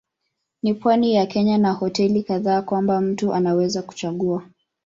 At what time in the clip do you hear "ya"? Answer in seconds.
1.15-1.25